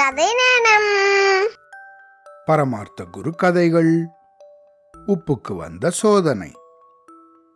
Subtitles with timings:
[0.00, 1.48] கதை நேரம்
[2.46, 4.06] பரமார்த்த குரு கதைகள்.
[5.06, 6.52] உப்புக்கு வந்த சோதனை.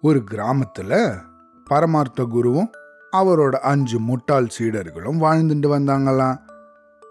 [0.00, 1.20] ஒரு கிராமத்துல
[1.64, 2.70] பரமார்த்த குருவும்
[3.12, 6.38] அவரோட அஞ்சு முட்டாள் சீடர்களும் வாழ்ந்துட்டு வந்தாங்களாம்.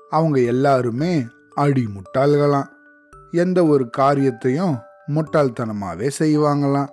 [0.10, 2.68] அவங்க எல்லாருமே அடி முட்டாள்களாம்.
[3.32, 6.90] எந்த ஒரு காரியத்தையும் முட்டாள்தனமாவே செய்வாங்களாம்.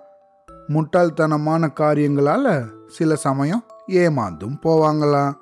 [0.69, 5.33] முட்டாள்தனமான காரியங்களால சில சமயம் ஏமாந்தும் போவாங்களாம்.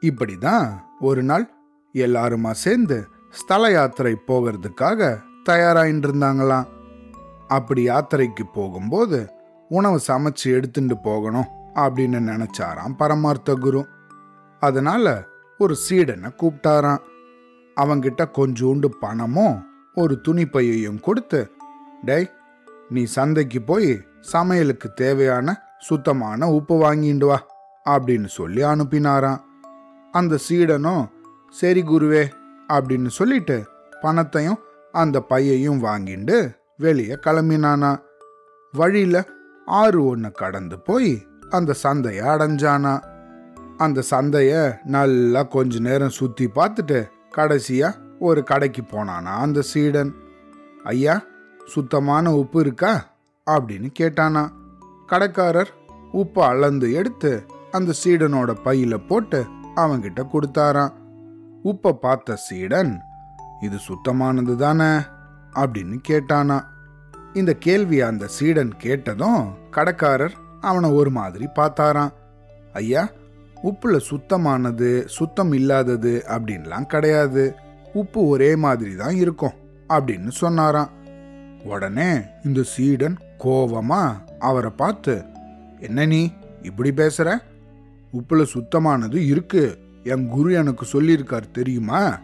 [0.00, 1.50] இப்படிதான் ஒரு நாள்
[1.94, 6.68] எல்லாருமா சேர்ந்து ஸ்தல யாத்திரை போகிறதுக்காக தயாராயின்னு இருந்தாங்களாம்
[7.48, 9.30] அப்படி யாத்திரைக்கு போகும்போது
[9.68, 13.86] உணவு சமைச்சு எடுத்துட்டு போகணும் அப்படின்னு நினைச்சாராம் பரமார்த்த குரு.
[14.60, 15.24] அதனால
[15.58, 17.02] ஒரு சீடனை கூப்பிட்டாராம்.
[17.76, 21.50] அவங்கிட்ட கொஞ்சோண்டு பணமும் ஒரு துணிப்பையையும் கொடுத்து
[22.04, 22.30] டேய்
[22.88, 27.46] நீ சந்தைக்கு போய் சமையலுக்கு தேவையான சுத்தமான உப்பு வாங்கிண்டு வா
[27.84, 29.40] அப்படின்னு சொல்லி அனுப்பினாராம்.
[30.12, 31.10] அந்த சீடனும்
[31.50, 32.30] சரி குருவே
[32.68, 33.66] அப்படின்னு சொல்லிட்டு
[34.00, 34.58] பணத்தையும்
[34.92, 37.98] அந்த பையையும் வாங்கிண்டு வெளியே கிளம்பினானா.
[38.72, 39.24] வழியில்
[39.66, 43.02] ஆறு ஒன்று கடந்து போய் அந்த சந்தையை அடைஞ்சானா.
[43.76, 50.14] அந்த சந்தையை நல்லா கொஞ்ச நேரம் சுற்றி பார்த்துட்டு கடைசியாக ஒரு கடைக்கு போனானா அந்த சீடன்.
[50.84, 51.22] ஐயா
[51.66, 53.16] சுத்தமான உப்பு இருக்கா?
[53.50, 54.48] அப்படின்னு கேட்டானா.
[55.06, 55.74] கடைக்காரர்
[56.12, 60.92] உப்பை அளந்து எடுத்து அந்த சீடனோட பையில போட்டு அவன்கிட்ட கொடுத்தாரான்
[61.64, 63.00] உப்பை பார்த்த சீடன்
[63.60, 65.04] இது சுத்தமானது தானே?
[65.54, 66.64] அப்படின்னு கேட்டானா.
[67.34, 72.12] இந்த கேள்வி அந்த சீடன் கேட்டதும் கடைக்காரர் அவனை ஒரு மாதிரி பார்த்தாராம்.
[72.72, 73.08] ஐயா
[73.64, 77.54] உப்புல சுத்தமானது சுத்தம் இல்லாதது அப்படின்லாம் கிடையாது.
[77.92, 79.52] உப்பு ஒரே மாதிரி தான் இருக்கும்
[79.88, 80.90] அப்படின்னு சொன்னாராம்.
[81.64, 85.24] உடனே இந்த சீடன் கோவமா அவரை பார்த்து
[85.80, 86.32] என்ன நீ
[86.62, 87.42] இப்படி பேசுற?
[88.12, 92.18] உப்புல சுத்தமானது இருக்கு என் குரு எனக்கு சொல்லியிருக்கார் தெரியுமா?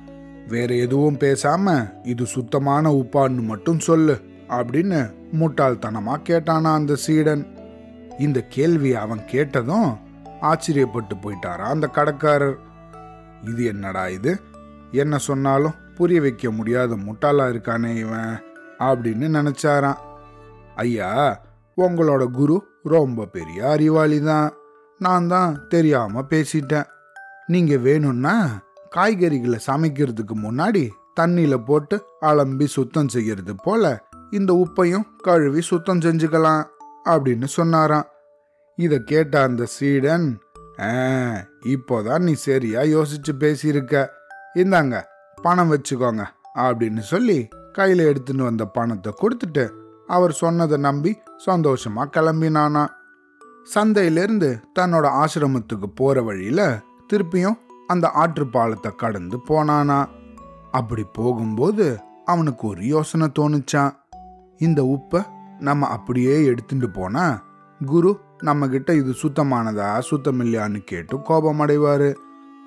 [0.48, 7.46] வேற எதுவும் பேசாம இது சுத்தமான உப்பான்னு மட்டும் சொல்லு அப்படின்னு முட்டாள்தனமா கேட்டானா அந்த சீடன்.
[8.18, 9.98] இந்த கேள்வியை அவன் கேட்டதும்
[10.42, 12.56] ஆச்சரியப்பட்டு போயிட்டாரா அந்த கடைக்காரர்.
[13.44, 14.40] இது என்னடா இது?
[14.90, 18.42] என்ன சொன்னாலும் புரிய வைக்க முடியாத முட்டாளா இருக்கானே இவன்
[18.78, 19.98] அப்படின்னு நினைச்சாராம்.
[20.76, 21.42] ஐயா
[21.76, 24.52] உங்களோட குரு ரொம்ப பெரிய அறிவாளி தான்
[24.98, 26.86] நான் தான் தெரியாம பேசிட்டேன்.
[27.46, 28.62] நீங்க வேணும்னா
[28.96, 30.88] காய்கறிகளை சமைக்கிறதுக்கு முன்னாடி
[31.20, 36.64] தண்ணியில போட்டு அலம்பி சுத்தம் செய்யறது போல இந்த உப்பையும் கழுவி சுத்தம் செஞ்சுக்கலாம்
[37.04, 38.06] அப்படின்னு சொன்னாராம்.
[38.76, 40.38] இதை கேட்ட அந்த சீடன்
[41.64, 44.06] இப்போதான் நீ சரியா யோசிச்சு பேசியிருக்க.
[44.54, 45.02] இந்தாங்க
[45.42, 46.24] பணம் வச்சுக்கோங்க
[46.54, 49.70] அப்படின்னு சொல்லி கையில எடுத்துன்னு வந்த பணத்தை கொடுத்துட்டு
[50.06, 52.86] அவர் சொன்னதை நம்பி சந்தோஷமா கிளம்பினானா
[53.74, 56.80] சந்தையிலிருந்து தன்னோட ஆசிரமத்துக்கு போற வழியில
[57.12, 60.08] திருப்பியும் அந்த ஆற்று பாலத்தை கடந்து போனானா?
[60.70, 63.96] அப்படி போகும்போது அவனுக்கு ஒரு யோசனை தோணுச்சான்
[64.58, 65.26] இந்த உப்பை
[65.58, 67.44] நம்ம அப்படியே எடுத்துட்டு போனா
[67.84, 72.14] குரு நம்ம கிட்ட இது சுத்தமானதா சுத்தம் இல்லையான்னு கேட்டு கோபம் அடைவாரு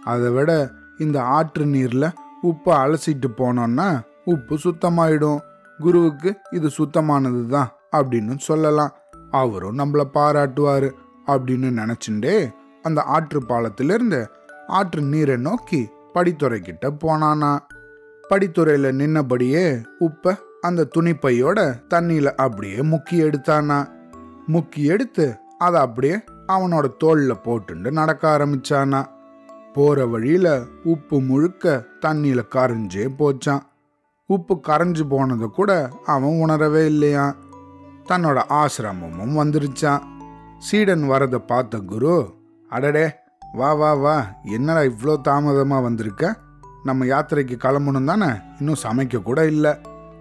[0.03, 2.13] அதை விட இந்த ஆற்று நீர்ல
[2.43, 5.39] உப்பை அலசிட்டு போனோம்னா உப்பு சுத்தமாயிடும்.
[5.77, 8.91] குருவுக்கு இது சுத்தமானது தான் அப்படின்னு சொல்லலாம்.
[9.31, 10.89] அவரும் நம்மள பாராட்டுவாரு
[11.27, 14.27] அப்படின்னு நினைச்சுட்டே அந்த ஆற்று பாலத்திலிருந்து
[14.67, 17.59] ஆற்று நீரை நோக்கி படித்துறை கிட்ட போனானா.
[18.29, 23.87] படித்துறையில நின்னபடியே உப்ப அந்த துணிப்பையோட தண்ணியில அப்படியே முக்கி எடுத்தானா.
[24.47, 26.15] முக்கி எடுத்து அதை அப்படியே
[26.47, 29.05] அவனோட தோல்ல போட்டுண்டு நடக்க ஆரம்பிச்சானா.
[29.73, 33.61] போற வழியில உப்பு முழுக்க தண்ணியில கரைஞ்சே போச்சான்.
[34.25, 37.35] உப்பு கரைஞ்சு போனதை கூட அவன் உணரவே இல்லையான்
[38.07, 40.01] தன்னோட ஆசிரமமும் வந்துருச்சான்
[40.57, 42.37] சீடன் வரதை பார்த்த குரு
[42.69, 43.11] அடடே
[43.53, 44.33] வா வா வா.
[44.43, 46.35] என்னடா இவ்வளோ தாமதமாக வந்திருக்க?
[46.83, 48.27] நம்ம யாத்திரைக்கு கிளம்பணும் தானே
[48.59, 49.73] இன்னும் சமைக்க கூட இல்லை.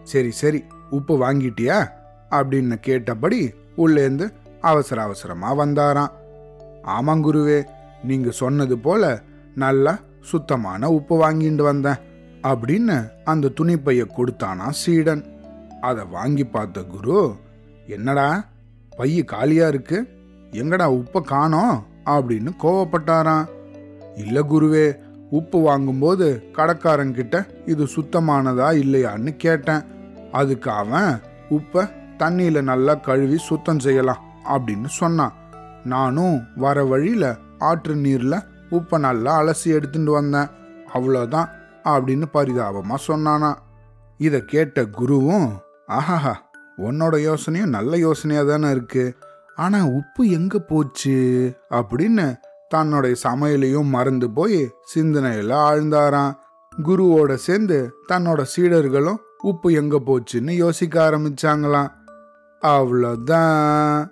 [0.03, 1.91] சரி சரி உப்பு வாங்கிட்டியா?
[2.31, 6.10] அப்படின்னு கேட்டபடி உள்ளேந்து அவசர அவசரமாக வந்தாராம்.
[6.82, 7.66] ஆமாங்குருவே
[8.04, 9.22] குருவே சொன்னது போல
[9.55, 12.00] நல்லா சுத்தமான உப்பு வாங்கிட்டு வந்தேன்
[12.43, 15.25] அப்படின்னு அந்த துணிப்பைய கொடுத்தானா சீடன்.
[15.81, 17.34] அதை வாங்கி பார்த்த குரு
[17.87, 18.44] என்னடா
[18.96, 20.08] பைய காலியாக இருக்கு?
[20.50, 21.87] எங்கடா உப்பை காணோம்?
[22.14, 23.46] அப்படின்னு கோவப்பட்டாராம்.
[24.22, 24.87] இல்லை குருவே
[25.38, 26.26] உப்பு வாங்கும்போது
[26.56, 29.84] கடைக்காரங்கிட்ட இது சுத்தமானதா இல்லையான்னு கேட்டேன்.
[30.32, 31.12] அதுக்கு அவன்
[31.56, 31.82] உப்பை
[32.22, 34.22] தண்ணியில் நல்லா கழுவி சுத்தம் செய்யலாம்
[34.55, 35.37] அப்படின்னு சொன்னான்.
[35.84, 37.31] நானும் வர வழியில்
[37.69, 40.50] ஆற்று நீரில் உப்பை நல்லா அலசி எடுத்துட்டு வந்தேன்.
[40.94, 41.49] அவ்வளோதான்
[41.84, 43.50] அப்படின்னு பரிதாபமாக சொன்னானா.
[44.26, 45.49] இதை கேட்ட குருவும்
[45.96, 46.34] ஆஹாஹா
[46.87, 49.14] உன்னோட யோசனையும் நல்ல யோசனையாக தானே இருக்குது
[49.58, 51.16] ஆனால் உப்பு எங்கே போச்சு?
[51.70, 52.26] அப்படின்னு
[52.69, 56.34] தன்னுடைய சமையலையும் மறந்து போய் சிந்தனையில் ஆழ்ந்தாராம்.
[56.87, 57.78] குருவோட சேர்ந்து
[58.12, 61.90] தன்னோட சீடர்களும் உப்பு எங்கே போச்சுன்னு யோசிக்க ஆரம்பிச்சாங்களாம்.
[62.62, 64.06] அவ்வளோதான்